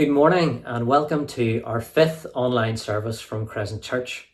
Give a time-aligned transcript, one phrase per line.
[0.00, 4.30] Good morning and welcome to our fifth online service from Crescent Church.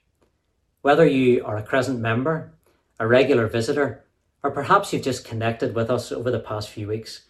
[0.83, 2.53] Whether you are a Crescent member,
[3.01, 4.05] a regular visitor,
[4.45, 7.23] or perhaps you've just connected with us over the past few weeks,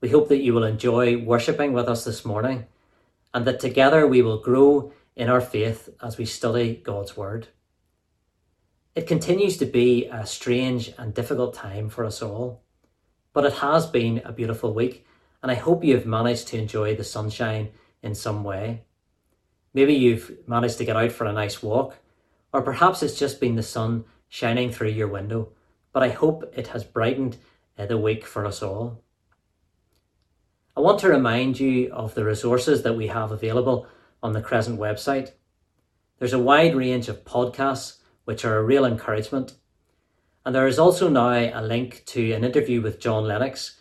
[0.00, 2.64] we hope that you will enjoy worshipping with us this morning
[3.34, 7.48] and that together we will grow in our faith as we study God's Word.
[8.94, 12.62] It continues to be a strange and difficult time for us all,
[13.34, 15.04] but it has been a beautiful week
[15.44, 17.68] and I hope you have managed to enjoy the sunshine
[18.02, 18.84] in some way.
[19.74, 21.98] Maybe you've managed to get out for a nice walk,
[22.54, 25.50] or perhaps it's just been the sun shining through your window,
[25.92, 27.36] but I hope it has brightened
[27.76, 29.02] uh, the week for us all.
[30.74, 33.86] I want to remind you of the resources that we have available
[34.22, 35.32] on the Crescent website.
[36.20, 39.52] There's a wide range of podcasts which are a real encouragement.
[40.46, 43.78] And there is also now a link to an interview with John Lennox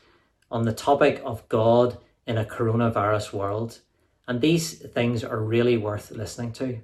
[0.53, 3.79] on the topic of God in a coronavirus world.
[4.27, 6.79] And these things are really worth listening to.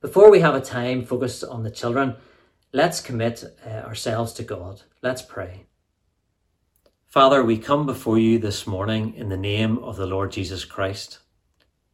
[0.00, 2.16] Before we have a time focused on the children,
[2.72, 4.82] let's commit uh, ourselves to God.
[5.02, 5.66] Let's pray.
[7.06, 11.18] Father, we come before you this morning in the name of the Lord Jesus Christ.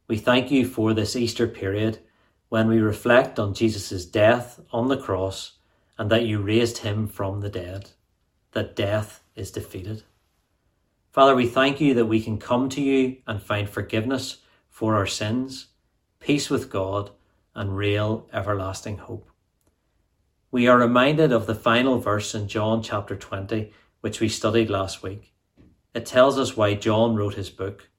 [0.07, 1.99] We thank you for this Easter period
[2.47, 5.57] when we reflect on Jesus' death on the cross
[5.97, 7.91] and that you raised him from the dead,
[8.51, 10.03] that death is defeated.
[11.11, 14.37] Father, we thank you that we can come to you and find forgiveness
[14.69, 15.67] for our sins,
[16.19, 17.11] peace with God,
[17.55, 19.29] and real everlasting hope.
[20.51, 25.03] We are reminded of the final verse in John chapter 20, which we studied last
[25.03, 25.33] week.
[25.93, 27.89] It tells us why John wrote his book,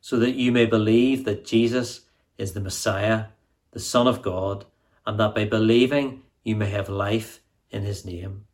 [0.00, 2.02] so that you may believe that Jesus
[2.38, 3.26] is the Messiah,
[3.72, 4.64] the Son of God,
[5.06, 8.46] and that by believing you may have life in his name.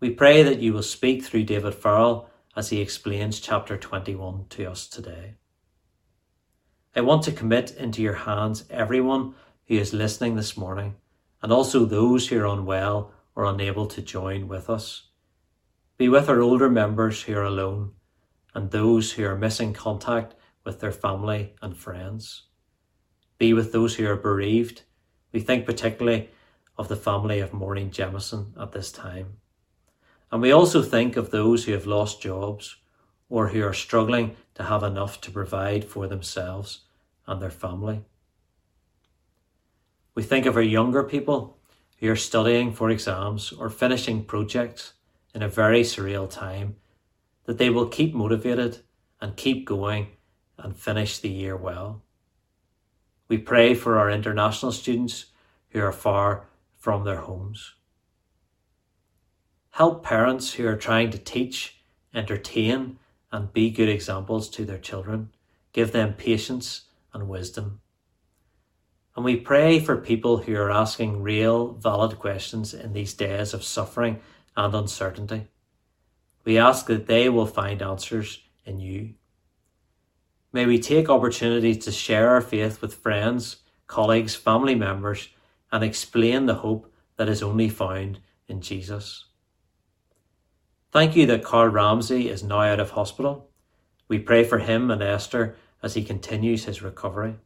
[0.00, 4.70] We pray that you will speak through David Farrell as he explains chapter 21 to
[4.70, 5.34] us today.
[6.96, 9.34] I want to commit into your hands everyone
[9.66, 10.96] who is listening this morning
[11.42, 15.08] and also those who are unwell or unable to join with us.
[15.98, 17.92] Be with our older members who are alone
[18.54, 20.34] and those who are missing contact
[20.64, 22.44] with their family and friends.
[23.36, 24.80] Be with those who are bereaved.
[25.30, 26.30] We think particularly
[26.78, 29.36] of the family of Maureen Jemison at this time.
[30.32, 32.76] And we also think of those who have lost jobs
[33.28, 36.80] or who are struggling to have enough to provide for themselves
[37.26, 38.04] and their family.
[40.14, 41.56] We think of our younger people
[41.98, 44.94] who are studying for exams or finishing projects
[45.34, 46.76] in a very surreal time,
[47.44, 48.78] that they will keep motivated
[49.20, 50.08] and keep going
[50.58, 52.02] and finish the year well.
[53.28, 55.26] We pray for our international students
[55.70, 56.46] who are far
[56.76, 57.74] from their homes.
[59.80, 61.80] Help parents who are trying to teach,
[62.12, 62.98] entertain,
[63.32, 65.30] and be good examples to their children.
[65.72, 66.82] Give them patience
[67.14, 67.80] and wisdom.
[69.16, 73.64] And we pray for people who are asking real, valid questions in these days of
[73.64, 74.20] suffering
[74.54, 75.48] and uncertainty.
[76.44, 79.14] We ask that they will find answers in you.
[80.52, 85.30] May we take opportunities to share our faith with friends, colleagues, family members,
[85.72, 89.24] and explain the hope that is only found in Jesus.
[90.92, 93.48] Thank you that Carl Ramsey is now out of hospital.
[94.08, 97.36] We pray for him and Esther as he continues his recovery.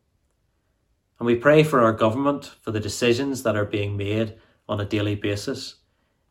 [1.19, 4.87] And we pray for our government for the decisions that are being made on a
[4.87, 5.77] daily basis.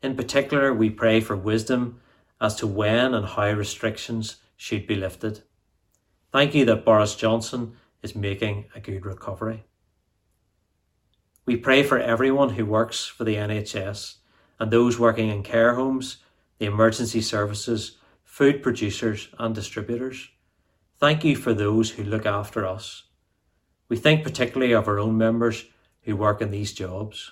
[0.01, 2.01] In particular, we pray for wisdom
[2.41, 5.44] as to when and how restrictions should be lifted.
[6.31, 9.66] Thank you that Boris Johnson is making a good recovery.
[11.45, 14.16] We pray for everyone who works for the NHS
[14.59, 16.18] and those working in care homes
[16.58, 20.30] the emergency services, food producers, and distributors.
[21.00, 23.04] Thank you for those who look after us.
[23.89, 25.66] We think particularly of our own members
[26.01, 27.31] who work in these jobs.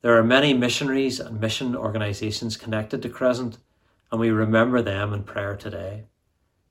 [0.00, 3.58] There are many missionaries and mission organisations connected to Crescent,
[4.10, 6.04] and we remember them in prayer today,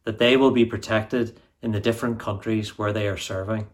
[0.05, 3.67] that they will be protected in the different countries where they are serving,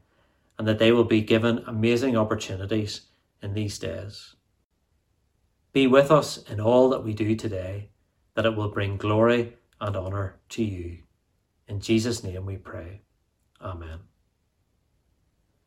[0.57, 3.01] and that they will be given amazing opportunities
[3.41, 4.35] in these days.
[5.73, 7.89] Be with us in all that we do today,
[8.35, 10.99] that it will bring glory and honour to you.
[11.67, 13.01] In Jesus' name we pray.
[13.59, 14.01] Amen.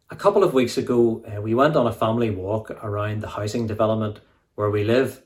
[0.09, 3.67] A couple of weeks ago, uh, we went on a family walk around the housing
[3.67, 4.21] development
[4.55, 5.23] where we live,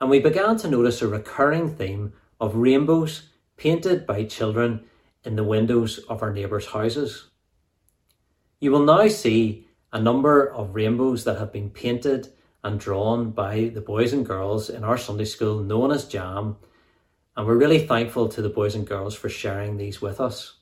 [0.00, 4.84] and we began to notice a recurring theme of rainbows painted by children
[5.22, 7.28] in the windows of our neighbours' houses.
[8.58, 12.32] You will now see a number of rainbows that have been painted
[12.64, 16.56] and drawn by the boys and girls in our Sunday school known as JAM.
[17.36, 20.54] and we're really thankful to the boys and girls for sharing these with us.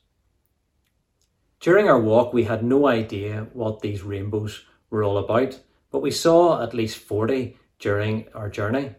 [1.60, 5.60] During our walk, we had no idea what these rainbows were all about,
[5.90, 8.96] but we saw at least 40 during our journey.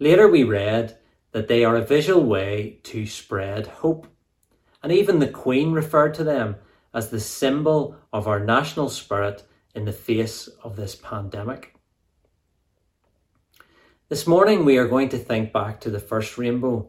[0.00, 0.98] Later, we read
[1.30, 4.08] that they are a visual way to spread hope,
[4.82, 6.56] and even the Queen referred to them
[6.92, 9.44] as the symbol of our national spirit
[9.74, 11.75] in the face of this pandemic.
[14.08, 16.86] This morning, we are going to think back to the first rainbow,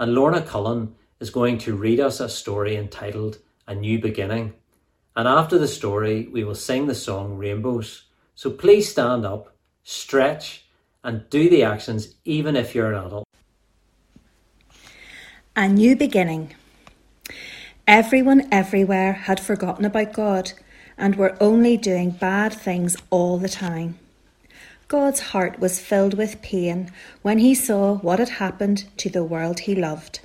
[0.00, 3.36] and Lorna Cullen is going to read us a story entitled
[3.68, 4.54] A New Beginning.
[5.14, 8.04] And after the story, we will sing the song Rainbows.
[8.34, 10.64] So please stand up, stretch,
[11.02, 13.28] and do the actions even if you're an adult.
[15.54, 16.54] A new beginning.
[17.86, 20.52] Everyone everywhere had forgotten about God
[20.96, 23.98] and were only doing bad things all the time.
[24.94, 26.88] God's heart was filled with pain
[27.22, 30.20] when he saw what had happened to the world he loved.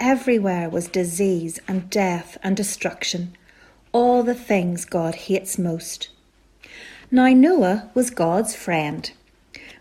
[0.00, 3.36] Everywhere was disease and death and destruction,
[3.92, 6.08] all the things God hates most.
[7.12, 9.08] Now Noah was God's friend,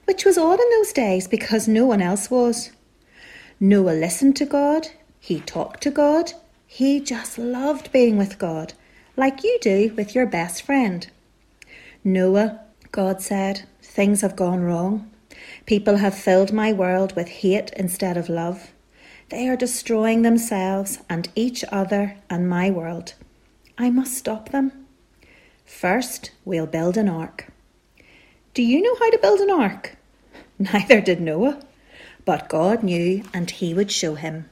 [0.06, 2.70] which was odd in those days because no one else was.
[3.60, 4.90] Noah listened to God,
[5.20, 6.34] he talked to God,
[6.68, 8.74] he just loved being with God,
[9.18, 11.10] like you do with your best friend.
[12.04, 12.60] Noah,
[12.92, 15.12] God said, Things have gone wrong.
[15.66, 18.72] People have filled my world with hate instead of love.
[19.28, 23.16] They are destroying themselves and each other and my world.
[23.78, 24.72] I must stop them.
[25.66, 27.48] First, we'll build an ark.
[28.54, 29.98] Do you know how to build an ark?
[30.58, 31.60] Neither did Noah,
[32.24, 34.50] but God knew and he would show him.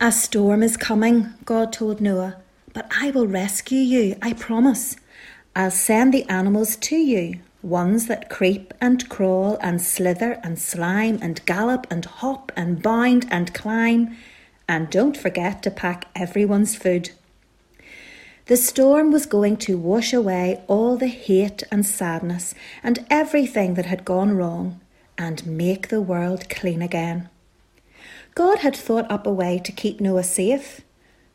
[0.00, 2.38] A storm is coming, God told Noah,
[2.72, 4.96] but I will rescue you, I promise.
[5.56, 11.18] I'll send the animals to you, ones that creep and crawl and slither and slime
[11.22, 14.14] and gallop and hop and bound and climb.
[14.68, 17.12] And don't forget to pack everyone's food.
[18.44, 23.86] The storm was going to wash away all the hate and sadness and everything that
[23.86, 24.78] had gone wrong
[25.16, 27.30] and make the world clean again.
[28.34, 30.82] God had thought up a way to keep Noah safe,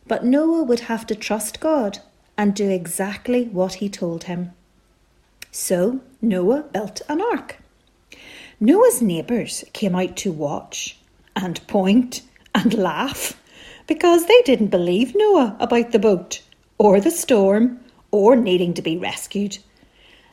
[0.05, 2.01] but Noah would have to trust God
[2.41, 4.51] and do exactly what he told him.
[5.51, 7.57] So Noah built an ark.
[8.59, 10.97] Noah's neighbours came out to watch
[11.35, 12.23] and point
[12.55, 13.39] and laugh
[13.85, 16.41] because they didn't believe Noah about the boat
[16.79, 17.79] or the storm
[18.09, 19.59] or needing to be rescued.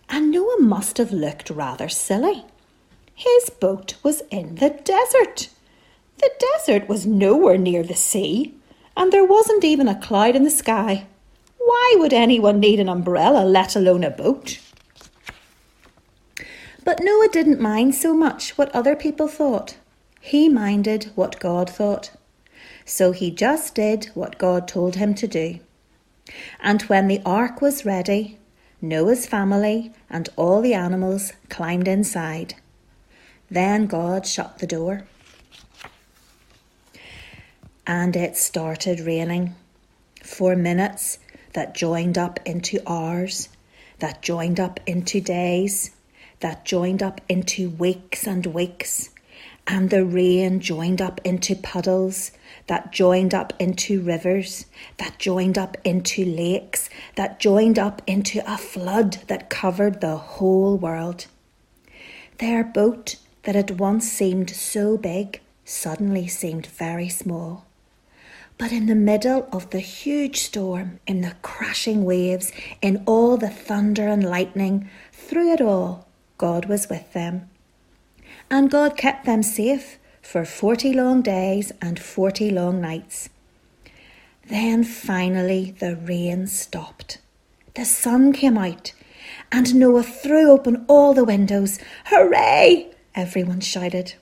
[0.09, 2.43] And Noah must have looked rather silly.
[3.15, 5.51] His boat was in the desert.
[6.17, 8.55] The desert was nowhere near the sea,
[8.97, 11.07] and there wasn't even a cloud in the sky.
[11.69, 14.59] Why would anyone need an umbrella, let alone a boat?
[16.83, 19.77] But Noah didn't mind so much what other people thought.
[20.19, 22.13] He minded what God thought.
[22.87, 25.59] So he just did what God told him to do.
[26.59, 28.39] And when the ark was ready,
[28.81, 32.55] Noah's family and all the animals climbed inside.
[33.51, 35.05] Then God shut the door.
[37.87, 39.55] And it started raining.
[40.25, 41.19] For minutes,
[41.59, 43.49] that joined up into hours,
[43.99, 45.91] that joined up into days,
[46.39, 49.11] that joined up into weeks and weeks,
[49.67, 52.31] and the rain joined up into puddles,
[52.69, 54.67] that joined up into rivers,
[54.99, 60.77] that joined up into lakes, that joined up into a flood that covered the whole
[60.77, 61.27] world.
[62.39, 67.68] Their boat, that had once seemed so big, suddenly seemed very small.
[68.59, 73.49] But in the middle of the huge storm, in the crashing waves, in all the
[73.49, 77.49] thunder and lightning, through it all, God was with them.
[78.51, 83.29] And God kept them safe for forty long days and forty long nights.
[84.49, 87.19] Then finally the rain stopped.
[87.75, 88.93] The sun came out,
[89.53, 91.79] and Noah threw open all the windows.
[92.07, 92.91] Hooray!
[93.15, 94.15] Everyone shouted.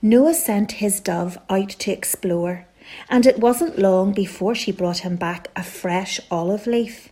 [0.00, 2.66] Noah sent his dove out to explore
[3.08, 7.10] and it wasn't long before she brought him back a fresh olive leaf.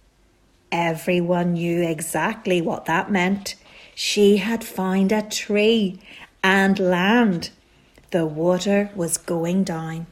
[0.70, 3.54] Everyone knew exactly what that meant.
[3.94, 6.00] She had found a tree
[6.42, 7.50] and land.
[8.10, 10.06] The water was going down.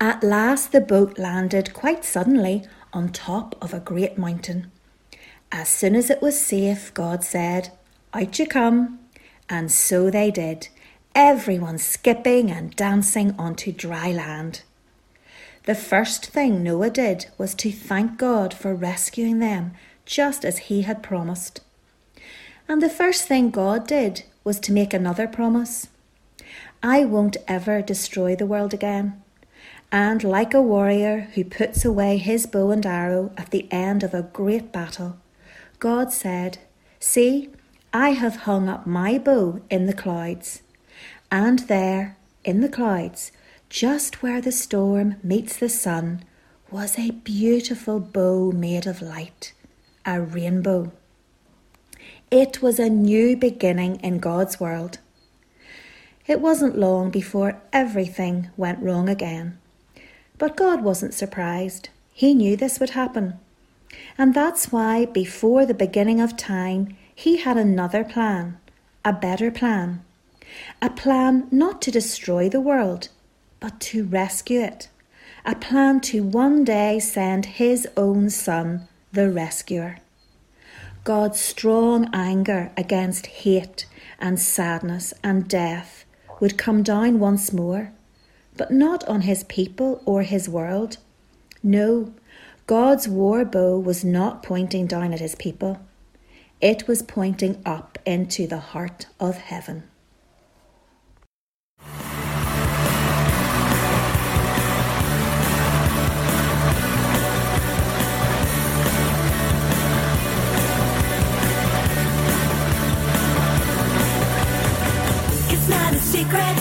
[0.00, 4.70] At last, the boat landed quite suddenly on top of a great mountain.
[5.50, 7.70] As soon as it was safe, God said,
[8.12, 8.98] Out you come.
[9.48, 10.68] And so they did
[11.14, 14.62] everyone skipping and dancing onto dry land.
[15.64, 19.72] The first thing Noah did was to thank God for rescuing them,
[20.04, 21.60] just as he had promised.
[22.68, 25.86] And the first thing God did was to make another promise
[26.82, 29.22] I won't ever destroy the world again.
[29.92, 34.12] And like a warrior who puts away his bow and arrow at the end of
[34.12, 35.16] a great battle,
[35.78, 36.58] God said,
[36.98, 37.50] See,
[37.92, 40.60] I have hung up my bow in the clouds.
[41.34, 43.32] And there, in the clouds,
[43.68, 46.22] just where the storm meets the sun,
[46.70, 49.52] was a beautiful bow made of light,
[50.06, 50.92] a rainbow.
[52.30, 54.98] It was a new beginning in God's world.
[56.28, 59.58] It wasn't long before everything went wrong again.
[60.38, 61.88] But God wasn't surprised.
[62.12, 63.40] He knew this would happen.
[64.16, 68.60] And that's why, before the beginning of time, He had another plan,
[69.04, 70.03] a better plan.
[70.80, 73.08] A plan not to destroy the world,
[73.60, 74.88] but to rescue it.
[75.44, 79.98] A plan to one day send His own Son, the rescuer.
[81.04, 83.84] God's strong anger against hate
[84.18, 86.06] and sadness and death
[86.40, 87.92] would come down once more,
[88.56, 90.96] but not on his people or his world.
[91.62, 92.14] No,
[92.66, 95.78] God's war bow was not pointing down at his people,
[96.60, 99.82] it was pointing up into the heart of heaven.
[116.14, 116.56] Secret.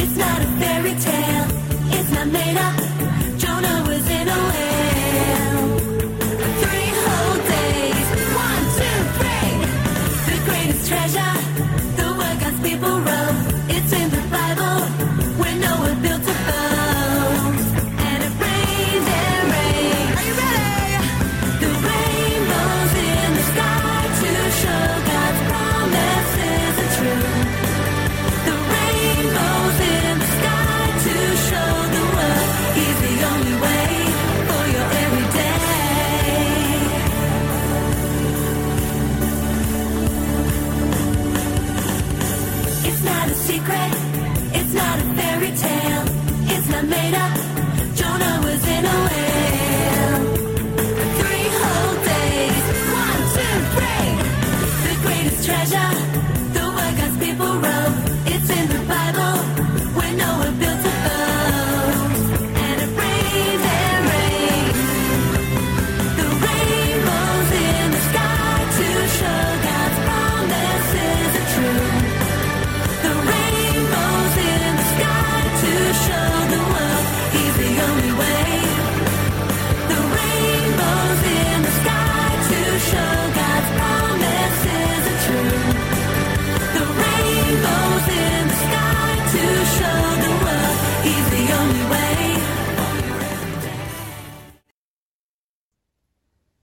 [0.00, 1.46] It's not a fairy tale.
[1.96, 3.01] It's not made up.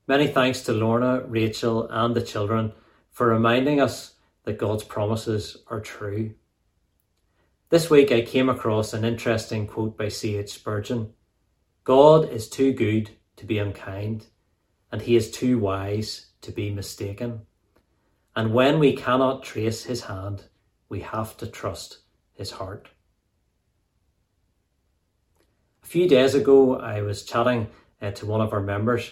[0.10, 2.74] Many thanks to Lorna, Rachel, and the children
[3.12, 6.34] for reminding us that God's promises are true.
[7.70, 10.50] This week I came across an interesting quote by C.H.
[10.50, 11.14] Spurgeon
[11.84, 14.26] God is too good to be unkind,
[14.92, 17.42] and he is too wise to be mistaken.
[18.36, 20.46] And when we cannot trace his hand,
[20.90, 22.00] we have to trust
[22.34, 22.90] his heart.
[25.84, 27.68] A few days ago, I was chatting
[28.02, 29.12] uh, to one of our members,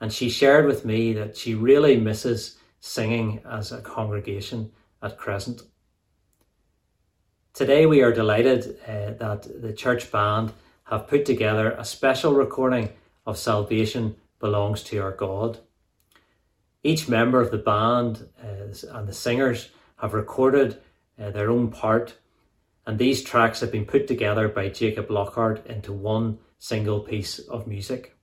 [0.00, 4.70] and she shared with me that she really misses singing as a congregation
[5.02, 5.62] at Crescent.
[7.52, 10.52] Today, we are delighted uh, that the church band
[10.84, 12.90] have put together a special recording
[13.26, 15.58] of Salvation Belongs to Our God.
[16.84, 20.80] Each member of the band uh, and the singers have recorded
[21.20, 22.14] uh, their own part,
[22.86, 27.66] and these tracks have been put together by Jacob Lockhart into one single piece of
[27.66, 28.17] music.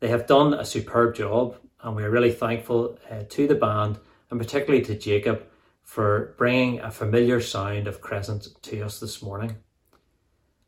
[0.00, 3.98] They have done a superb job, and we are really thankful uh, to the band
[4.30, 5.44] and particularly to Jacob
[5.82, 9.56] for bringing a familiar sound of Crescent to us this morning.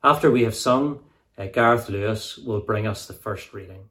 [0.02, 1.04] After we have sung,
[1.36, 3.90] uh, Gareth Lewis will bring us the first reading.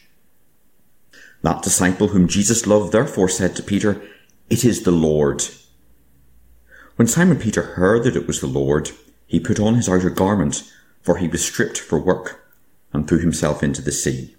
[1.41, 4.01] That disciple whom Jesus loved therefore said to Peter,
[4.49, 5.43] It is the Lord.
[6.95, 8.91] When Simon Peter heard that it was the Lord,
[9.25, 10.69] he put on his outer garment,
[11.01, 12.45] for he was stripped for work,
[12.93, 14.35] and threw himself into the sea.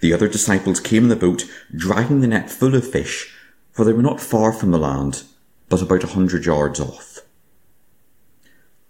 [0.00, 3.34] The other disciples came in the boat, dragging the net full of fish,
[3.72, 5.22] for they were not far from the land,
[5.68, 7.20] but about a hundred yards off.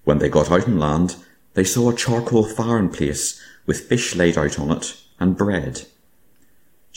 [0.04, 1.16] When they got out on land,
[1.54, 5.86] they saw a charcoal fire in place, with fish laid out on it, and bread.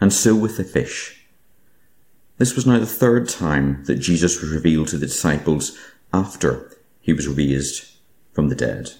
[0.00, 1.26] and so with the fish.
[2.38, 5.78] This was now the third time that Jesus was revealed to the disciples
[6.12, 7.86] after he was raised
[8.32, 8.92] from the dead.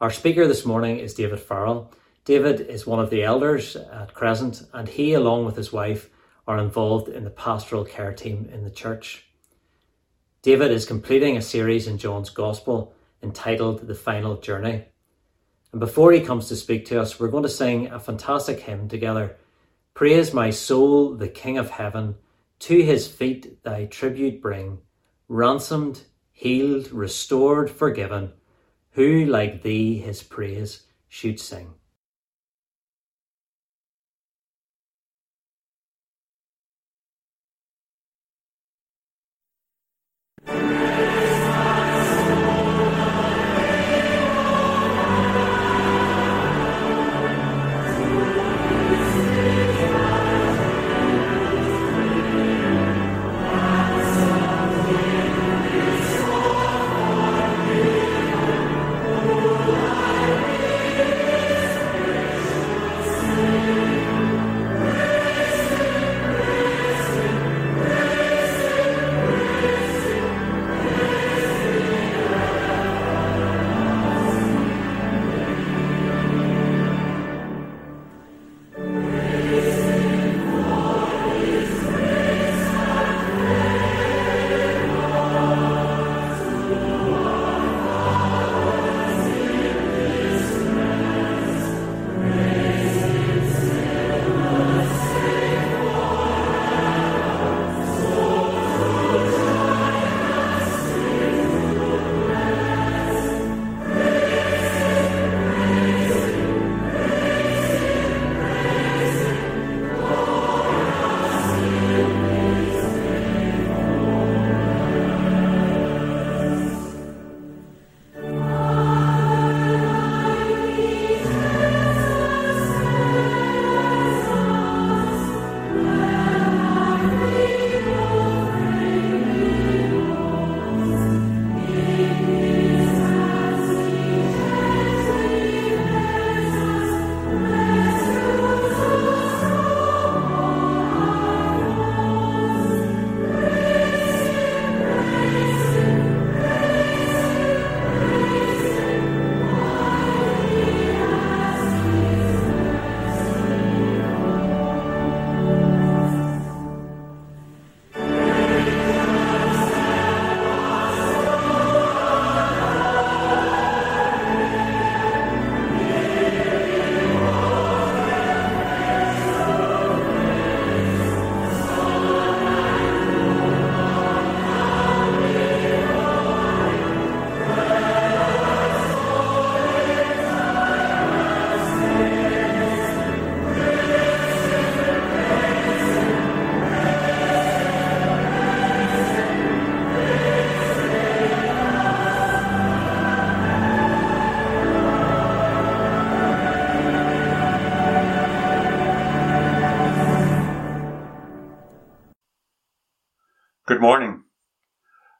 [0.00, 1.92] Our speaker this morning is David Farrell.
[2.24, 6.10] David is one of the elders at Crescent, and he, along with his wife,
[6.46, 9.26] are involved in the pastoral care team in the church.
[10.42, 14.84] David is completing a series in John's Gospel entitled The Final Journey.
[15.76, 18.88] And before he comes to speak to us, we're going to sing a fantastic hymn
[18.88, 19.36] together.
[19.92, 22.14] Praise my soul, the King of heaven,
[22.60, 24.78] to his feet thy tribute bring,
[25.28, 26.00] ransomed,
[26.32, 28.32] healed, restored, forgiven.
[28.92, 31.74] Who like thee his praise should sing?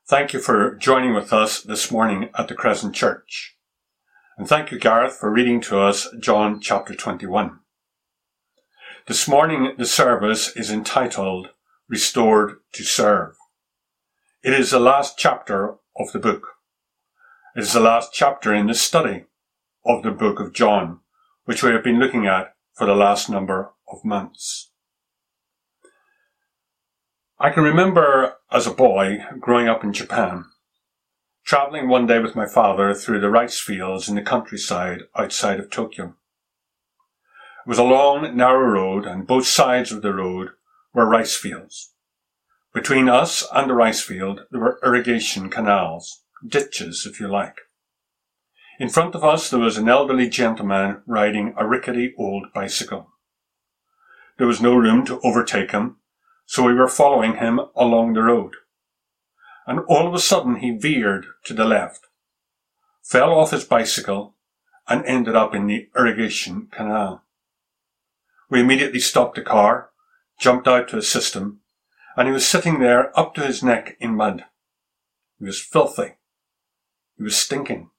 [0.08, 3.56] Thank you for joining with us this morning at the Crescent Church.
[4.38, 7.58] And thank you, Gareth, for reading to us John chapter 21.
[9.08, 11.48] This morning, the service is entitled
[11.88, 13.34] Restored to Serve.
[14.44, 16.50] It is the last chapter of the book.
[17.56, 19.24] It is the last chapter in the study
[19.84, 21.00] of the book of John,
[21.46, 24.70] which we have been looking at for the last number of months.
[27.40, 30.44] I can remember as a boy growing up in Japan,
[31.44, 35.70] traveling one day with my father through the rice fields in the countryside outside of
[35.70, 36.14] Tokyo.
[37.66, 40.50] It was a long, narrow road and both sides of the road
[40.94, 41.92] were rice fields.
[42.72, 47.56] Between us and the rice field, there were irrigation canals, ditches, if you like.
[48.78, 53.10] In front of us, there was an elderly gentleman riding a rickety old bicycle.
[54.38, 55.96] There was no room to overtake him,
[56.46, 58.54] so we were following him along the road.
[59.66, 62.06] And all of a sudden he veered to the left,
[63.02, 64.36] fell off his bicycle,
[64.88, 67.24] and ended up in the irrigation canal.
[68.48, 69.90] We immediately stopped the car,
[70.38, 71.58] jumped out to assist him,
[72.16, 74.44] and he was sitting there up to his neck in mud.
[75.40, 76.14] He was filthy.
[77.16, 77.90] He was stinking.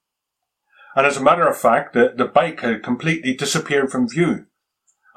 [0.95, 4.45] And as a matter of fact, the, the bike had completely disappeared from view,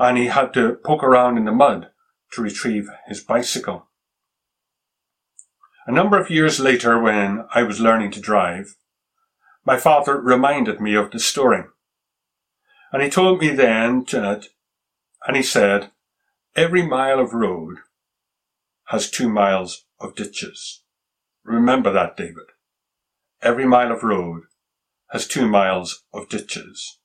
[0.01, 1.90] and he had to poke around in the mud
[2.33, 3.87] to retrieve his bicycle.
[5.87, 8.77] A number of years later, when I was learning to drive,
[9.65, 11.65] my father reminded me of the story.
[12.93, 14.47] And he told me then that,
[15.27, 15.91] and he said,
[16.57, 17.79] every mile of road
[18.89, 20.83] has two miles of ditches.
[21.45, 22.47] Remember that, David.
[23.43, 24.43] Every mile of road
[25.11, 26.99] has two miles of ditches.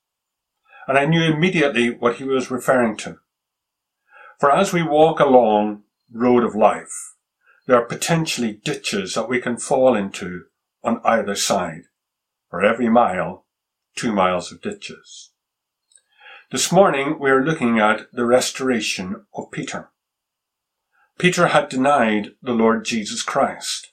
[0.86, 3.18] And I knew immediately what he was referring to.
[4.38, 7.14] For as we walk along road of life,
[7.66, 10.44] there are potentially ditches that we can fall into
[10.84, 11.84] on either side.
[12.50, 13.46] For every mile,
[13.96, 15.30] two miles of ditches.
[16.52, 19.88] This morning we are looking at the restoration of Peter.
[21.18, 23.92] Peter had denied the Lord Jesus Christ.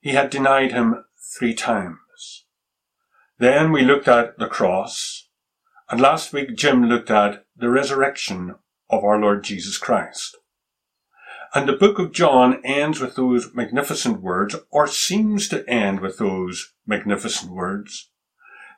[0.00, 1.04] He had denied him
[1.38, 2.46] three times.
[3.38, 5.28] Then we looked at the cross,
[5.88, 8.56] and last week Jim looked at the resurrection
[8.90, 10.36] of our Lord Jesus Christ.
[11.54, 16.18] And the book of John ends with those magnificent words, or seems to end with
[16.18, 18.10] those magnificent words.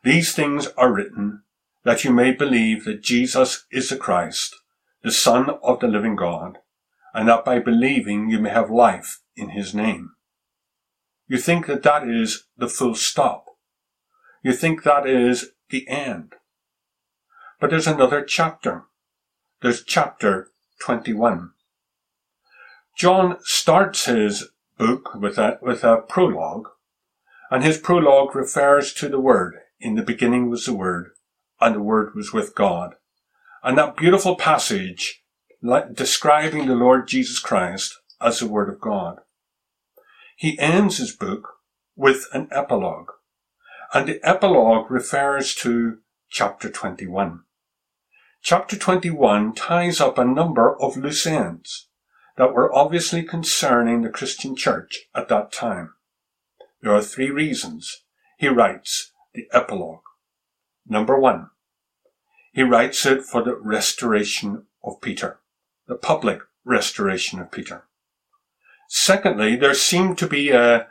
[0.05, 1.42] These things are written
[1.85, 4.57] that you may believe that Jesus is the Christ,
[5.03, 6.59] the Son of the living God,
[7.12, 10.12] and that by believing you may have life in his name.
[11.29, 13.46] You think that that is the full stop.
[14.42, 16.35] You think that is the end.
[17.61, 18.85] But there's another chapter.
[19.62, 21.53] There's chapter 21.
[22.98, 26.66] John starts his book with a, with a prologue,
[27.48, 29.55] and his prologue refers to the Word.
[29.79, 31.11] In the beginning was the Word,
[31.61, 32.96] and the Word was with God.
[33.62, 35.22] And that beautiful passage
[35.62, 39.20] like, describing the Lord Jesus Christ as the Word of God.
[40.37, 41.59] He ends his book
[41.94, 43.12] with an epilogue,
[43.94, 45.98] and the epilogue refers to
[46.29, 47.44] chapter 21.
[48.44, 51.87] Chapter 21 ties up a number of loose ends
[52.37, 55.94] that were obviously concerning the Christian church at that time.
[56.81, 58.02] There are three reasons
[58.37, 60.02] he writes the epilogue.
[60.85, 61.50] Number one,
[62.52, 65.38] he writes it for the restoration of Peter,
[65.87, 67.85] the public restoration of Peter.
[68.88, 70.88] Secondly, there seemed to be a,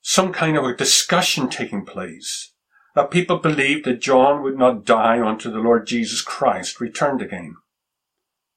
[0.00, 2.51] some kind of a discussion taking place
[2.94, 7.56] that people believed that John would not die until the Lord Jesus Christ returned again.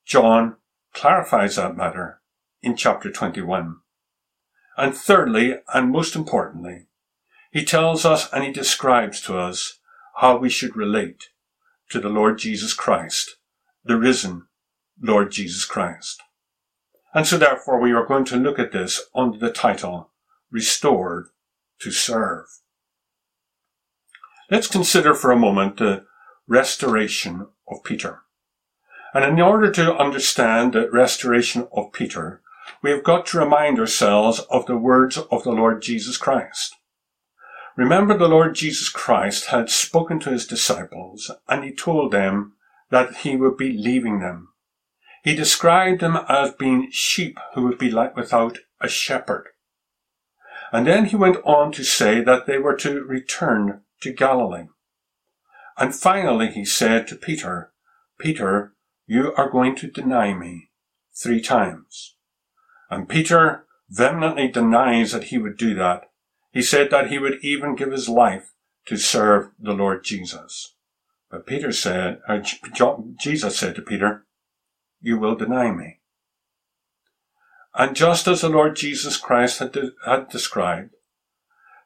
[0.06, 0.58] John
[0.94, 2.22] clarifies that matter
[2.62, 3.78] in chapter 21.
[4.78, 6.88] And thirdly, and most importantly,
[7.52, 9.80] he tells us and he describes to us
[10.18, 11.30] how we should relate
[11.90, 13.38] to the Lord Jesus Christ,
[13.84, 14.48] the risen
[15.02, 16.22] Lord Jesus Christ.
[17.14, 20.12] And so therefore we are going to look at this under the title,
[20.52, 21.28] Restored
[21.80, 22.46] to Serve.
[24.52, 26.06] Let's consider for a moment the
[26.48, 28.22] restoration of Peter.
[29.14, 32.42] And in order to understand the restoration of Peter,
[32.84, 36.76] we have got to remind ourselves of the words of the Lord Jesus Christ.
[37.76, 42.54] Remember the Lord Jesus Christ had spoken to his disciples and he told them
[42.92, 44.50] that he would be leaving them.
[45.24, 49.48] He described them as being sheep who would be like without a shepherd.
[50.72, 54.68] And then he went on to say that they were to return to Galilee.
[55.78, 57.72] And finally he said to Peter,
[58.20, 58.74] Peter,
[59.08, 60.70] you are going to deny me
[61.14, 62.16] three times.
[62.90, 66.04] And Peter vehemently denies that he would do that.
[66.52, 68.54] He said that he would even give his life
[68.86, 70.76] to serve the Lord Jesus.
[71.32, 72.40] But Peter said, uh,
[72.80, 74.26] or Jesus said to Peter,
[75.02, 76.00] you will deny me.
[77.74, 80.95] And just as the Lord Jesus Christ had, de- had described,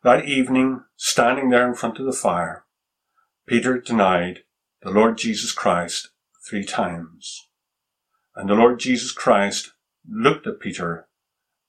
[0.04, 2.66] that evening, standing there in front of the fire,
[3.48, 4.40] Peter denied
[4.82, 6.10] the Lord Jesus Christ
[6.48, 7.48] three times.
[8.36, 9.74] And the Lord Jesus Christ
[10.10, 11.08] looked at Peter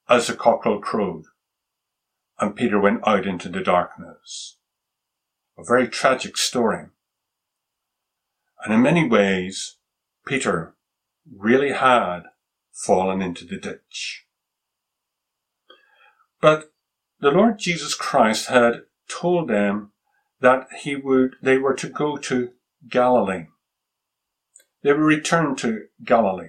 [0.08, 1.24] as the cockerel crowed,
[2.38, 4.58] and Peter went out into the darkness.
[5.58, 6.86] A very tragic story.
[8.64, 9.76] And in many ways,
[10.26, 10.74] Peter
[11.30, 12.22] really had
[12.72, 14.26] fallen into the ditch.
[16.40, 16.69] But
[17.20, 19.92] the Lord Jesus Christ had told them
[20.40, 22.50] that he would, they were to go to
[22.88, 23.46] Galilee.
[24.82, 26.48] They would return to Galilee.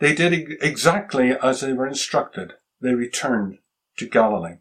[0.00, 2.54] They did exactly as they were instructed.
[2.80, 3.58] They returned
[3.98, 4.56] to Galilee.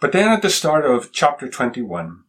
[0.00, 2.24] But then at the start of chapter 21,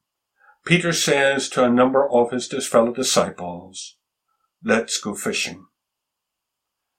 [0.66, 3.98] Peter says to a number of his fellow disciples,
[4.64, 5.66] let's go fishing.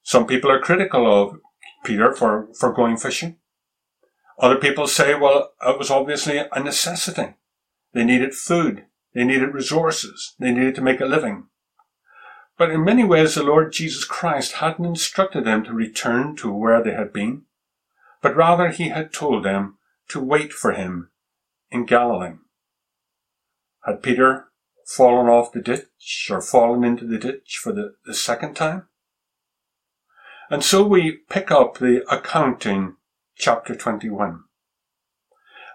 [0.03, 1.41] Some people are critical of
[1.85, 3.37] Peter for, for going fishing.
[4.39, 7.35] Other people say, well, it was obviously a necessity.
[7.93, 8.85] They needed food.
[9.15, 10.35] They needed resources.
[10.39, 11.47] They needed to make a living.
[12.57, 16.83] But in many ways, the Lord Jesus Christ hadn't instructed them to return to where
[16.83, 17.43] they had been,
[18.21, 21.11] but rather he had told them to wait for him
[21.71, 22.35] in Galilee.
[23.85, 24.47] Had Peter
[24.85, 28.89] fallen off the ditch or fallen into the ditch for the, the second time?
[30.51, 32.97] And so we pick up the account in
[33.39, 34.43] chapter 21.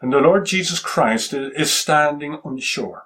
[0.01, 3.05] And the Lord Jesus Christ is standing on the shore.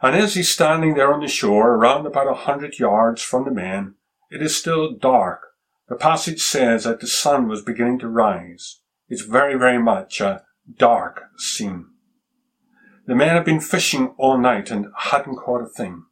[0.00, 3.50] And as he's standing there on the shore, around about a hundred yards from the
[3.50, 3.94] men,
[4.30, 5.40] it is still dark.
[5.88, 8.80] The passage says that the sun was beginning to rise.
[9.08, 10.44] It's very, very much a
[10.78, 11.86] dark scene.
[13.06, 16.04] The men had been fishing all night and hadn't caught a thing.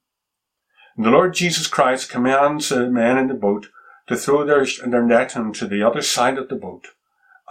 [0.96, 3.68] And the Lord Jesus Christ commands the men in the boat
[4.08, 6.88] to throw their, their net onto the other side of the boat,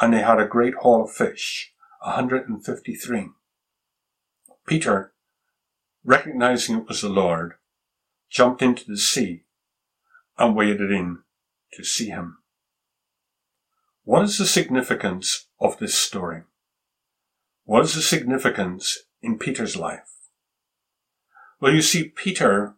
[0.01, 1.71] and they had a great haul of fish,
[2.03, 3.29] a 153.
[4.65, 5.13] Peter
[6.03, 7.53] recognizing it was the Lord,
[8.29, 9.43] jumped into the sea
[10.37, 11.19] and waded in
[11.73, 12.39] to see him.
[14.03, 16.43] What is the significance of this story?
[17.65, 20.09] What is the significance in Peter's life?
[21.59, 22.73] Well, you see, Peter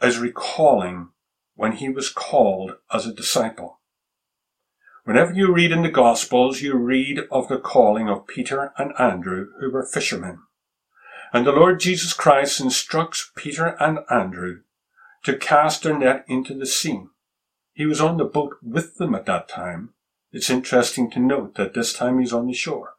[0.00, 1.10] is recalling
[1.54, 3.79] when he was called as a disciple.
[5.10, 9.48] Whenever you read in the Gospels, you read of the calling of Peter and Andrew,
[9.58, 10.38] who were fishermen.
[11.32, 14.60] And the Lord Jesus Christ instructs Peter and Andrew
[15.24, 17.06] to cast their net into the sea.
[17.72, 19.94] He was on the boat with them at that time.
[20.30, 22.90] It's interesting to note that this time he's on the shore.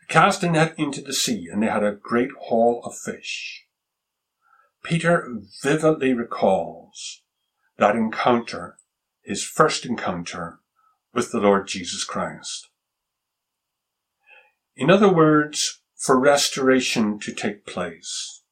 [0.00, 3.66] They Cast the net into the sea, and they had a great haul of fish.
[4.82, 5.28] Peter
[5.62, 7.22] vividly recalls
[7.76, 8.78] that encounter,
[9.22, 10.58] his first encounter
[11.18, 12.68] with the Lord Jesus Christ.
[14.76, 18.44] In other words, for restoration to take place.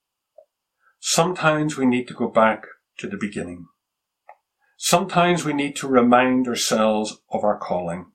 [0.98, 2.66] Sometimes we need to go back
[2.98, 3.66] to the beginning.
[4.76, 8.07] Sometimes we need to remind ourselves of our calling.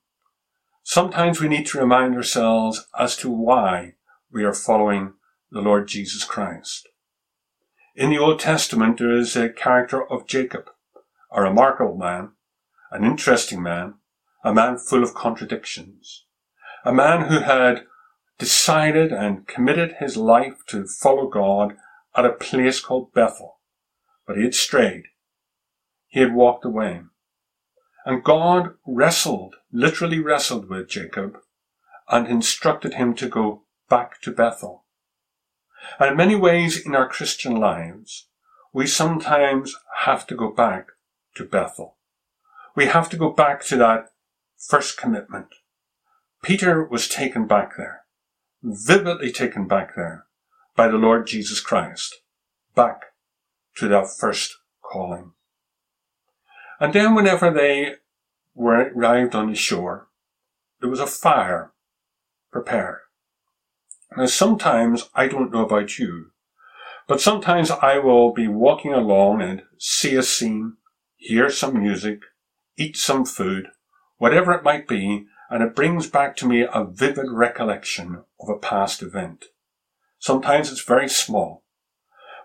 [0.83, 3.93] Sometimes we need to remind ourselves as to why
[4.29, 5.13] we are following
[5.49, 6.89] the Lord Jesus Christ.
[7.95, 10.71] In the Old Testament, there is a character of Jacob,
[11.31, 12.33] a remarkable man,
[12.91, 13.93] an interesting man,
[14.43, 16.25] a man full of contradictions,
[16.83, 17.85] a man who had
[18.37, 21.75] decided and committed his life to follow God
[22.15, 23.59] at a place called Bethel.
[24.25, 25.03] But he had strayed.
[26.07, 27.01] He had walked away.
[28.05, 31.37] And God wrestled, literally wrestled with Jacob
[32.09, 34.85] and instructed him to go back to Bethel.
[35.99, 38.27] And in many ways in our Christian lives,
[38.73, 40.87] we sometimes have to go back
[41.35, 41.97] to Bethel.
[42.75, 44.10] We have to go back to that
[44.67, 45.47] first commitment.
[46.43, 48.01] Peter was taken back there
[48.63, 50.25] vividly taken back there
[50.75, 52.21] by the Lord Jesus Christ,
[52.75, 53.05] back
[53.77, 55.31] to that first calling.
[56.79, 57.95] And then whenever they
[58.55, 60.07] were arrived on the shore,
[60.79, 61.71] there was a fire
[62.51, 62.99] prepared.
[64.15, 66.31] Now sometimes, I don't know about you,
[67.07, 70.77] but sometimes I will be walking along and see a scene,
[71.15, 72.21] hear some music,
[72.77, 73.67] eat some food,
[74.21, 78.59] whatever it might be, and it brings back to me a vivid recollection of a
[78.59, 79.45] past event.
[80.19, 81.63] Sometimes it's very small,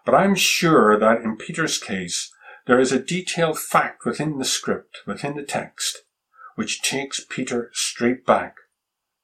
[0.07, 2.33] but I'm sure that in Peter's case,
[2.67, 5.99] there is a detailed fact within the script, within the text,
[6.55, 8.55] which takes Peter straight back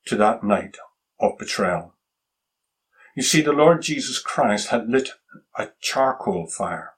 [0.05, 0.77] to that night
[1.19, 1.95] of betrayal.
[3.17, 5.09] You see, the Lord Jesus Christ had lit
[5.57, 6.92] a charcoal fire.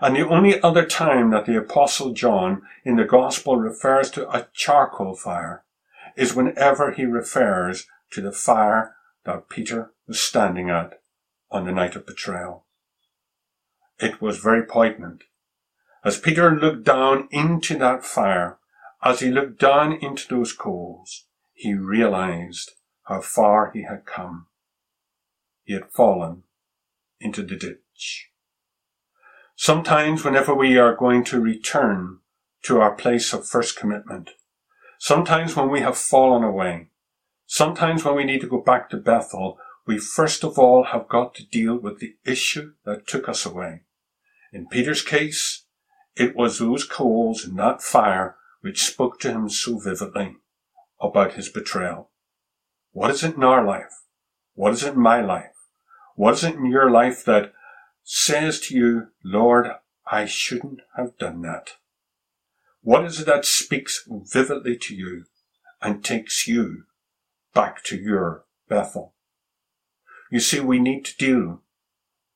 [0.00, 4.48] And the only other time that the Apostle John in the Gospel refers to a
[4.52, 5.64] charcoal fire
[6.16, 11.00] is whenever he refers to the fire that Peter was standing at
[11.50, 12.64] on the night of betrayal.
[13.98, 15.24] It was very poignant.
[16.02, 18.58] As Peter looked down into that fire,
[19.02, 22.72] as he looked down into those coals, he realized
[23.04, 24.46] how far he had come.
[25.64, 26.44] He had fallen
[27.20, 28.30] into the ditch.
[29.62, 32.20] Sometimes whenever we are going to return
[32.62, 34.30] to our place of first commitment,
[34.98, 36.88] sometimes when we have fallen away,
[37.44, 41.34] sometimes when we need to go back to Bethel, we first of all have got
[41.34, 43.82] to deal with the issue that took us away.
[44.50, 45.66] In Peter's case,
[46.16, 50.36] it was those coals and that fire which spoke to him so vividly
[51.02, 52.08] about his betrayal.
[52.92, 53.92] What is it in our life?
[54.54, 55.52] What is it in my life?
[56.16, 57.52] What is it in your life that
[58.12, 59.70] says to you, Lord,
[60.04, 61.76] I shouldn't have done that?
[62.82, 65.26] What is it that speaks vividly to you
[65.80, 66.86] and takes you
[67.54, 69.14] back to your Bethel?
[70.28, 71.62] You see, we need to deal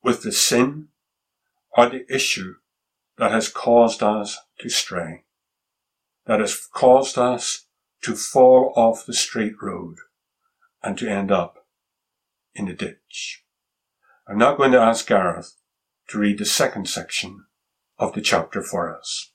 [0.01, 0.87] with the sin
[1.77, 2.55] or the issue
[3.17, 5.25] that has caused us to stray,
[6.25, 7.65] that has caused us
[8.01, 9.97] to fall off the straight road
[10.81, 11.65] and to end up
[12.53, 13.43] in the ditch.
[14.25, 15.57] I'm now going to ask Gareth
[16.09, 17.45] to read the second section
[17.97, 19.31] of the chapter for us.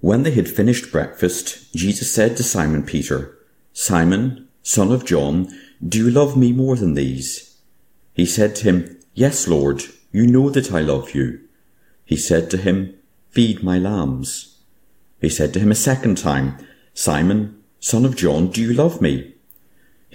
[0.00, 3.38] When they had finished breakfast, Jesus said to Simon Peter,
[3.72, 5.48] Simon, son of John,
[5.86, 7.58] do you love me more than these?
[8.14, 11.40] He said to him, Yes, Lord, you know that I love you.
[12.04, 12.94] He said to him,
[13.30, 14.58] Feed my lambs.
[15.20, 16.56] He said to him a second time,
[16.94, 19.35] Simon, son of John, do you love me?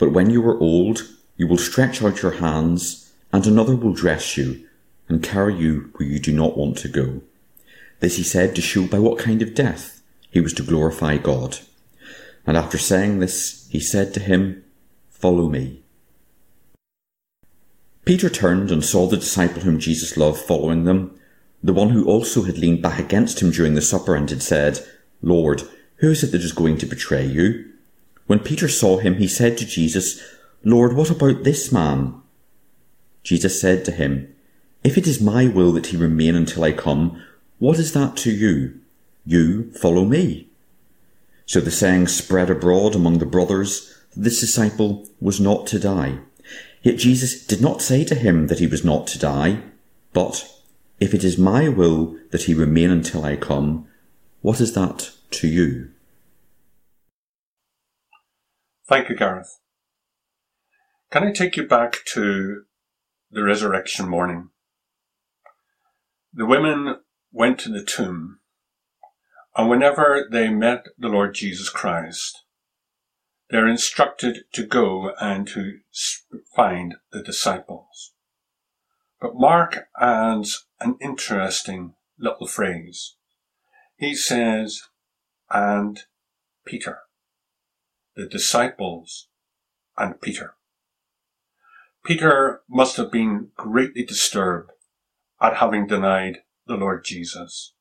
[0.00, 4.36] But when you are old, you will stretch out your hands, and another will dress
[4.36, 4.66] you
[5.08, 7.20] and carry you where you do not want to go.
[8.00, 11.58] This he said to show by what kind of death he was to glorify God.
[12.46, 14.64] And after saying this, he said to him,
[15.10, 15.82] Follow me.
[18.06, 21.14] Peter turned and saw the disciple whom Jesus loved following them,
[21.62, 24.80] the one who also had leaned back against him during the supper and had said,
[25.20, 25.62] Lord,
[25.96, 27.69] who is it that is going to betray you?
[28.30, 30.22] When Peter saw him, he said to Jesus,
[30.62, 32.22] Lord, what about this man?
[33.24, 34.32] Jesus said to him,
[34.84, 37.20] If it is my will that he remain until I come,
[37.58, 38.78] what is that to you?
[39.26, 40.46] You follow me.
[41.44, 46.20] So the saying spread abroad among the brothers that this disciple was not to die.
[46.84, 49.60] Yet Jesus did not say to him that he was not to die,
[50.12, 50.48] but,
[51.00, 53.88] If it is my will that he remain until I come,
[54.40, 55.90] what is that to you?
[58.90, 59.60] Thank you, Gareth.
[61.12, 62.64] Can I take you back to
[63.30, 64.48] the resurrection morning?
[66.34, 66.96] The women
[67.30, 68.40] went to the tomb,
[69.56, 72.42] and whenever they met the Lord Jesus Christ,
[73.48, 75.78] they're instructed to go and to
[76.56, 78.14] find the disciples.
[79.20, 83.14] But Mark adds an interesting little phrase.
[83.96, 84.82] He says,
[85.48, 86.00] and
[86.66, 86.98] Peter
[88.16, 89.28] the disciples,
[89.96, 90.54] and Peter.
[92.04, 94.70] Peter must have been greatly disturbed
[95.40, 97.74] at having denied the Lord Jesus.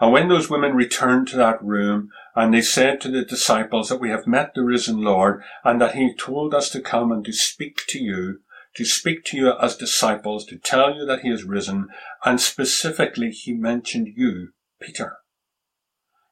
[0.00, 4.00] And when those women returned to that room and they said to the disciples that
[4.00, 7.32] we have met the risen Lord and that he told us to come and to
[7.32, 8.40] speak to you,
[8.76, 11.88] to speak to you as disciples, to tell you that he is risen,
[12.24, 14.50] and specifically he mentioned you,
[14.80, 15.16] Peter.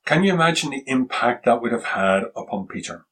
[0.05, 3.07] Can you imagine the impact that would have had upon Peter?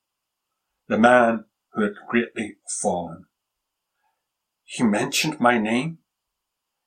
[0.89, 3.27] The man who had greatly fallen.
[4.65, 5.99] He mentioned my name.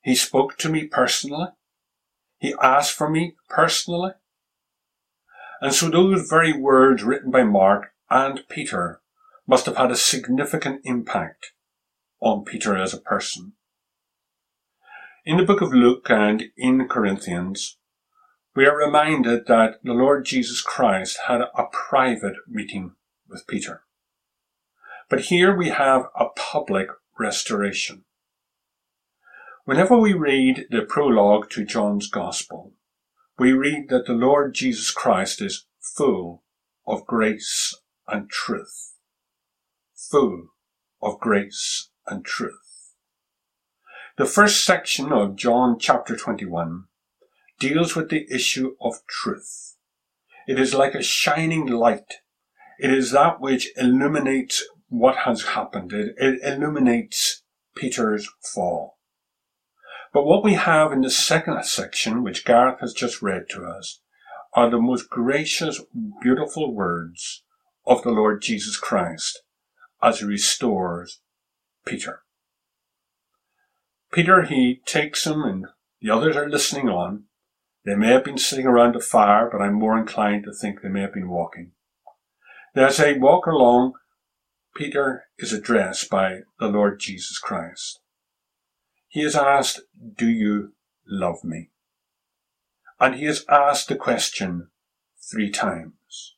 [0.02, 1.48] He spoke to me personally.
[2.38, 4.12] He asked for me personally.
[5.60, 9.00] And so those very words written by Mark and Peter
[9.46, 11.52] must have had a significant impact
[12.20, 13.54] on Peter as a person.
[15.24, 17.76] In the book of Luke and in Corinthians,
[18.54, 22.92] we are reminded that the Lord Jesus Christ had a private meeting
[23.28, 23.82] with Peter.
[25.08, 26.88] But here we have a public
[27.18, 28.04] restoration.
[29.64, 32.72] Whenever we read the prologue to John's Gospel,
[33.38, 36.42] we read that the Lord Jesus Christ is full
[36.86, 37.74] of grace
[38.06, 38.94] and truth.
[39.94, 40.48] Full
[41.00, 42.94] of grace and truth.
[44.18, 46.84] The first section of John chapter 21
[47.60, 49.76] deals with the issue of truth.
[50.46, 52.14] It is like a shining light.
[52.78, 55.92] It is that which illuminates what has happened.
[55.92, 57.42] It, it illuminates
[57.76, 58.98] Peter's fall.
[60.12, 64.00] But what we have in the second section, which Gareth has just read to us,
[64.54, 65.82] are the most gracious,
[66.22, 67.42] beautiful words
[67.86, 69.42] of the Lord Jesus Christ
[70.02, 71.20] as he restores
[71.86, 72.22] Peter.
[74.12, 75.66] Peter, he takes him and
[76.00, 77.24] the others are listening on.
[77.84, 80.88] They may have been sitting around a fire, but I'm more inclined to think they
[80.88, 81.72] may have been walking.
[82.74, 83.94] As they walk along,
[84.78, 87.98] Peter is addressed by the Lord Jesus Christ.
[89.08, 89.80] He is asked,
[90.16, 90.74] Do you
[91.04, 91.70] love me?
[93.00, 94.68] And he is asked the question
[95.28, 96.36] three times.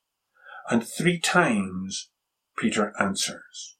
[0.70, 2.08] And three times
[2.56, 3.76] Peter answers.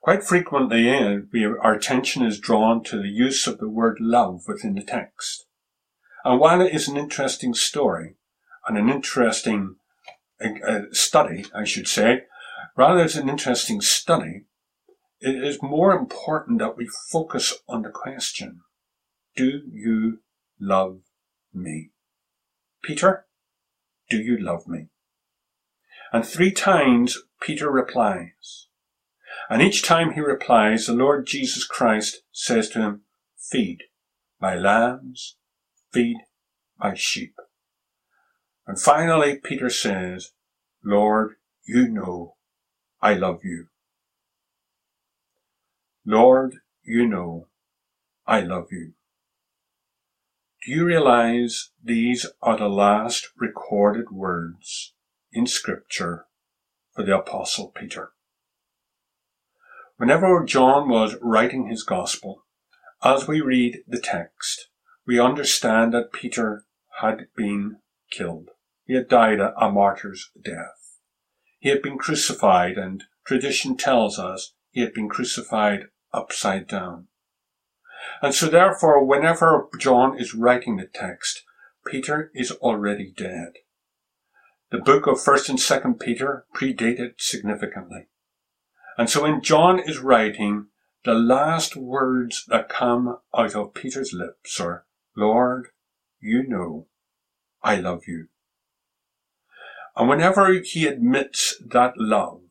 [0.00, 1.18] Quite frequently, uh,
[1.60, 5.44] our attention is drawn to the use of the word love within the text.
[6.24, 8.14] And while it is an interesting story
[8.66, 9.76] and an interesting
[10.40, 12.22] uh, study, I should say,
[12.76, 14.44] rather it's an interesting study,
[15.20, 18.60] it is more important that we focus on the question,
[19.34, 20.18] do you
[20.60, 21.00] love
[21.52, 21.90] me?
[22.82, 23.26] Peter,
[24.10, 24.88] do you love me?
[26.12, 28.68] And three times Peter replies.
[29.50, 33.02] And each time he replies, the Lord Jesus Christ says to him,
[33.36, 33.84] feed
[34.40, 35.36] my lambs,
[35.92, 36.16] feed
[36.78, 37.34] my sheep.
[38.66, 40.32] And finally, Peter says,
[40.84, 42.35] Lord, you know
[43.00, 43.66] I love you.
[46.04, 47.48] Lord, you know
[48.26, 48.92] I love you.
[50.64, 54.94] Do you realize these are the last recorded words
[55.32, 56.26] in scripture
[56.94, 58.10] for the apostle Peter?
[59.96, 62.44] Whenever John was writing his gospel,
[63.02, 64.68] as we read the text,
[65.06, 66.64] we understand that Peter
[67.00, 67.76] had been
[68.10, 68.50] killed.
[68.84, 70.75] He had died a martyr's death.
[71.58, 77.08] He had been crucified and tradition tells us he had been crucified upside down.
[78.22, 81.44] And so therefore, whenever John is writing the text,
[81.86, 83.54] Peter is already dead.
[84.70, 88.08] The book of 1st and 2nd Peter predated significantly.
[88.98, 90.66] And so when John is writing,
[91.04, 94.84] the last words that come out of Peter's lips are,
[95.16, 95.68] Lord,
[96.20, 96.88] you know
[97.62, 98.28] I love you.
[99.96, 102.42] And whenever he admits that love,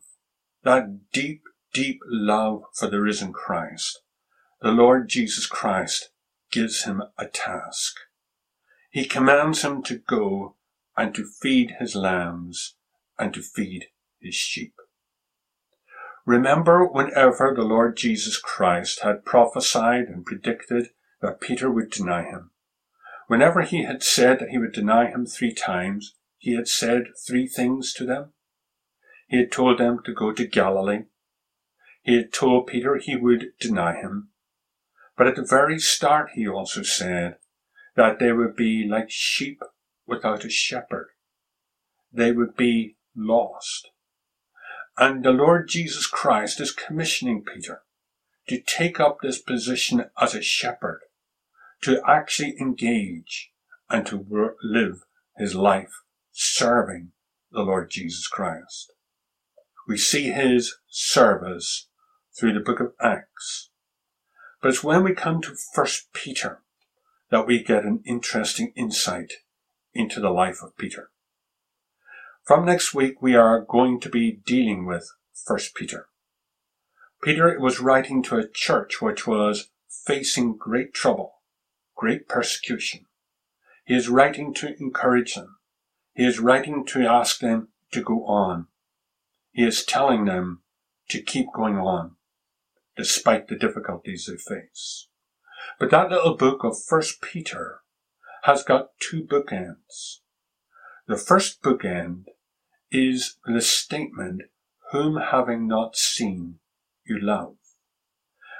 [0.64, 1.42] that deep
[1.72, 4.00] deep love for the risen Christ,
[4.62, 6.10] the Lord Jesus Christ
[6.50, 7.96] gives him a task.
[8.90, 10.56] He commands him to go
[10.96, 12.76] and to feed his lambs
[13.18, 13.88] and to feed
[14.20, 14.74] his sheep.
[16.24, 20.88] Remember whenever the Lord Jesus Christ had prophesied and predicted
[21.20, 22.50] that Peter would deny him.
[23.28, 26.14] Whenever he had said that he would deny him three times,
[26.46, 28.32] he had said three things to them.
[29.26, 31.06] He had told them to go to Galilee.
[32.04, 34.28] He had told Peter he would deny him.
[35.16, 37.38] But at the very start, he also said
[37.96, 39.60] that they would be like sheep
[40.06, 41.08] without a shepherd.
[42.12, 43.90] They would be lost.
[44.96, 47.82] And the Lord Jesus Christ is commissioning Peter
[48.46, 51.00] to take up this position as a shepherd,
[51.82, 53.50] to actually engage
[53.90, 55.02] and to live
[55.36, 56.04] his life
[56.38, 57.12] serving
[57.50, 58.92] the Lord Jesus Christ.
[59.88, 61.88] We see his service
[62.38, 63.70] through the book of Acts.
[64.60, 66.60] But it's when we come to First Peter
[67.30, 69.32] that we get an interesting insight
[69.94, 71.08] into the life of Peter.
[72.44, 76.08] From next week, we are going to be dealing with First Peter.
[77.22, 81.36] Peter was writing to a church which was facing great trouble,
[81.96, 83.06] great persecution.
[83.86, 85.56] He is writing to encourage them.
[86.16, 88.68] He is writing to ask them to go on.
[89.52, 90.62] He is telling them
[91.10, 92.16] to keep going on
[92.96, 95.08] despite the difficulties they face.
[95.78, 97.80] But that little book of First Peter
[98.44, 100.20] has got two bookends.
[101.06, 102.24] The first bookend
[102.90, 104.44] is the statement,
[104.92, 106.60] whom having not seen,
[107.04, 107.56] you love.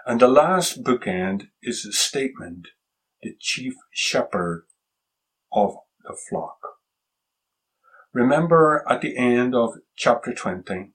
[0.04, 2.68] And the last bookend is the statement,
[3.22, 4.66] the chief shepherd
[5.50, 6.75] of the flock.
[8.16, 10.92] Remember at the end of chapter 20,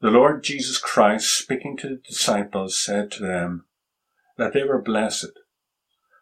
[0.00, 3.64] the Lord Jesus Christ speaking to the disciples said to them
[4.38, 5.32] that they were blessed,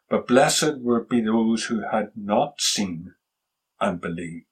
[0.09, 3.13] but blessed would be those who had not seen
[3.79, 4.47] and believed.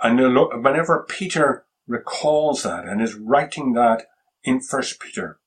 [0.00, 4.04] And whenever Peter recalls that and is writing that
[4.44, 5.40] in First Peter,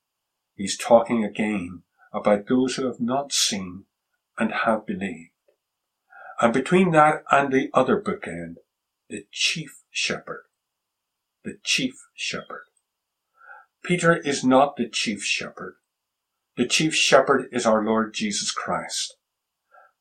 [0.56, 3.84] he's talking again about those who have not seen
[4.38, 5.30] and have believed.
[6.38, 8.56] And between that and the other bookend,
[9.08, 10.44] the chief shepherd,
[11.44, 12.64] the chief shepherd.
[13.84, 15.76] Peter is not the chief shepherd.
[16.56, 19.16] The chief shepherd is our Lord Jesus Christ.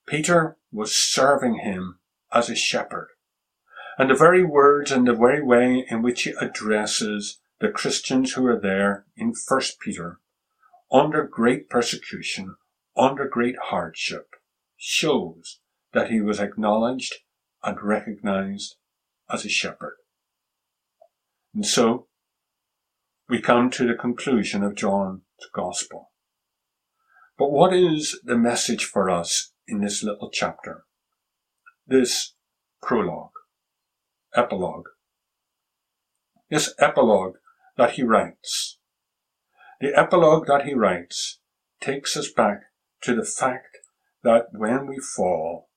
[0.08, 2.00] Peter was serving him
[2.34, 3.10] as a shepherd.
[3.98, 8.46] And the very words and the very way in which he addresses the Christians who
[8.48, 10.20] are there in First Peter,
[10.92, 12.56] under great persecution,
[12.98, 14.36] under great hardship,
[14.78, 15.60] shows
[15.94, 17.16] that he was acknowledged
[17.64, 18.76] and recognized
[19.32, 19.96] as a shepherd.
[21.54, 22.08] And so,
[23.28, 25.22] we come to the conclusion of John's
[25.54, 26.12] Gospel.
[27.38, 30.86] But what is the message for us in this little chapter?
[31.88, 32.34] This
[32.82, 33.32] prologue
[34.36, 34.88] epilogue.
[36.50, 37.36] This epilogue
[37.78, 38.78] that he writes,
[39.82, 41.40] the epilogue that he writes
[41.82, 42.64] takes us back
[43.02, 43.78] to the fact
[44.24, 45.70] that when we fall,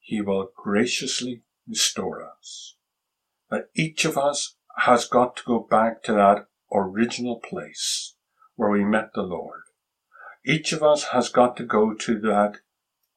[0.00, 2.73] he will graciously restore us.
[3.50, 8.14] That each of us has got to go back to that original place
[8.56, 9.62] where we met the Lord.
[10.44, 12.58] Each of us has got to go to that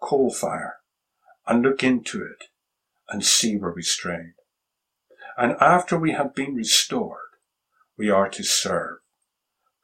[0.02, 0.78] coal fire
[1.46, 2.50] and look into it
[3.10, 4.34] and see where we strayed.
[5.38, 7.20] And after we have been restored,
[7.98, 9.00] we are to serve.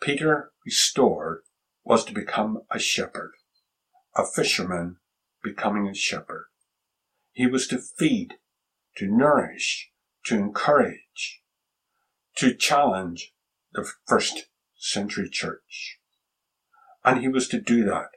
[0.02, 1.42] Peter, restored,
[1.84, 3.34] was to become a shepherd,
[4.16, 4.98] a fisherman
[5.44, 6.46] becoming a shepherd.
[7.32, 8.36] He was to feed,
[8.98, 9.92] to nourish,
[10.26, 11.42] to encourage,
[12.38, 13.34] to challenge
[13.74, 14.48] the first
[14.78, 16.00] century church.
[17.04, 18.10] And he was to do that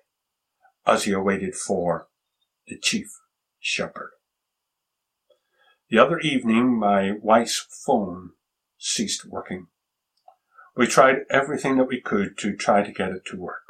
[0.86, 2.09] as he awaited for
[2.68, 3.09] the chief
[3.59, 4.12] shepherd.
[5.88, 8.30] The other evening, my wife's phone
[8.78, 9.68] ceased working.
[10.76, 13.62] We tried everything that we could to try to get it to work.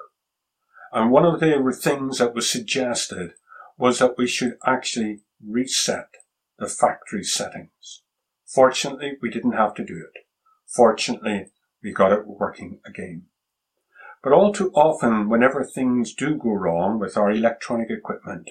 [0.92, 3.32] And one of the things that was suggested
[3.78, 6.08] was that we should actually reset
[6.58, 8.02] the factory settings.
[8.56, 10.22] Fortunately, we didn't have to do it.
[10.66, 11.48] Fortunately,
[11.82, 13.26] we got it working again.
[14.22, 18.48] But all too often, whenever things do go wrong with our electronic equipment,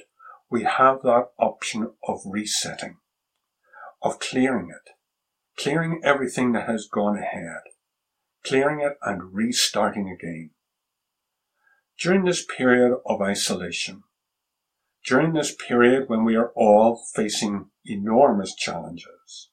[0.48, 2.98] we have that option of resetting
[4.04, 4.92] of clearing it,
[5.58, 7.64] clearing everything that has gone ahead,
[8.44, 10.52] clearing it and restarting again.
[11.98, 14.04] During this period of isolation,
[15.04, 19.50] during this period when we are all facing enormous challenges,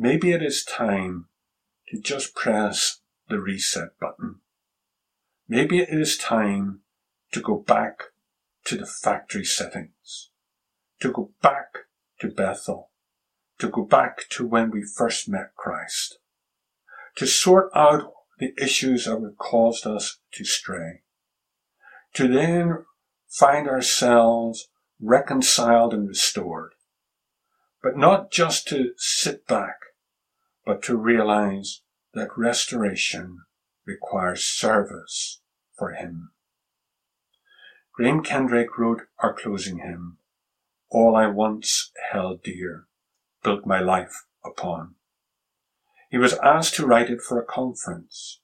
[0.00, 1.26] maybe it is time
[1.86, 4.36] to just press the reset button.
[5.46, 6.80] Maybe it is time
[7.32, 8.04] to go back
[8.64, 10.30] to the factory settings,
[11.00, 11.80] to go back
[12.20, 12.88] to Bethel,
[13.58, 16.18] to go back to when we first met Christ,
[17.16, 21.02] to sort out the issues that have caused us to stray,
[22.14, 22.86] to then
[23.28, 26.72] find ourselves reconciled and restored,
[27.82, 29.76] but not just to sit back,
[30.70, 31.80] but to realize
[32.14, 33.38] that restoration
[33.84, 35.40] requires service
[35.76, 36.30] for Him.
[37.92, 40.18] Graham Kendrick wrote our closing hymn,
[40.88, 42.86] All I Once Held Dear
[43.42, 44.94] built my life upon.
[46.08, 48.38] He was asked to write it for a conference.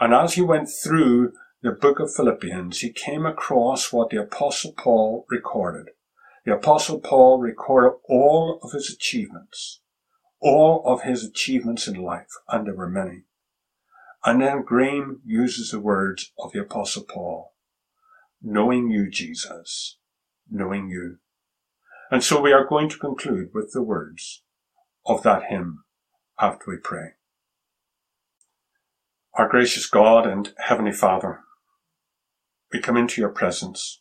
[0.00, 4.72] And as he went through the book of Philippians, he came across what the apostle
[4.72, 5.90] Paul recorded.
[6.46, 9.82] The apostle Paul recorded all of his achievements,
[10.40, 13.22] all of his achievements in life, and there were many.
[14.24, 17.54] And then Graham uses the words of the apostle Paul,
[18.42, 19.98] knowing you, Jesus,
[20.50, 21.18] knowing you.
[22.10, 24.42] And so we are going to conclude with the words
[25.06, 25.84] of that hymn
[26.40, 27.12] after we pray.
[29.34, 31.40] Our gracious God and Heavenly Father,
[32.72, 34.00] we come into your presence.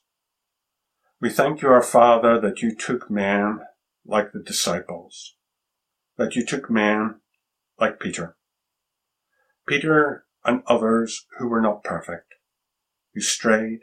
[1.21, 3.59] We thank you, our Father, that you took men
[4.05, 5.35] like the disciples,
[6.19, 7.15] that you took men
[7.79, 8.35] like Peter.
[9.65, 12.35] Peter and others who were not perfect,
[13.13, 13.79] who strayed,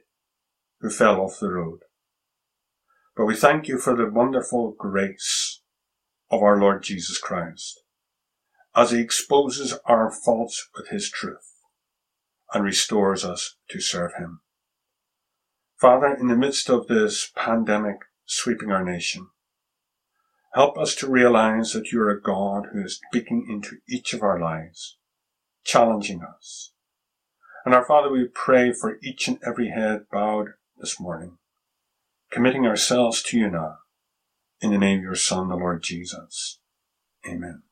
[0.81, 1.81] who fell off the road.
[3.17, 5.63] But we thank you for the wonderful grace
[6.31, 7.81] of our Lord Jesus Christ
[8.75, 11.55] as he exposes our faults with his truth
[12.53, 14.43] and restores us to serve him.
[15.81, 19.29] Father, in the midst of this pandemic sweeping our nation,
[20.57, 24.41] help us to realize that you're a God who is speaking into each of our
[24.41, 24.97] lives,
[25.65, 26.73] challenging us.
[27.67, 31.37] And our Father, we pray for each and every head bowed this morning,
[32.33, 33.77] committing ourselves to you now,
[34.63, 36.59] in the name of your Son, the Lord Jesus.
[37.29, 37.66] Amen.